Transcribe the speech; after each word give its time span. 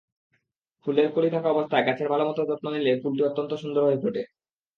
ফুলের 0.85 1.07
কলি 1.15 1.29
থাকা 1.35 1.47
অবস্থায় 1.51 1.85
গাছের 1.87 2.07
ভালোমতো 2.13 2.41
যত্ন 2.49 2.65
নিলে 2.75 2.91
ফুলটি 3.01 3.21
অত্যন্ত 3.25 3.51
সুন্দর 3.61 3.81
হয়ে 3.87 4.01
ফোটে। 4.03 4.21